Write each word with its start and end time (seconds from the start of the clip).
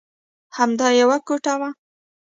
همدا 0.57 0.87
یوه 1.01 1.17
کوټه 1.27 1.53
وه. 1.59 1.69